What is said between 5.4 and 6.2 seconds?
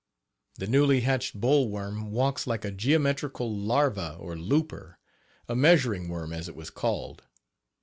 a measuring